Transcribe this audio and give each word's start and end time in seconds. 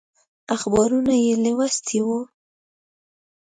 اخبارونه 0.55 1.13
یې 1.23 1.33
لوستي 1.43 1.99
وو. 2.05 2.19